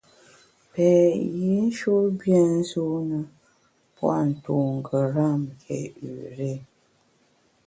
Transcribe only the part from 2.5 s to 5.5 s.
nzune pua’ ntu ngeram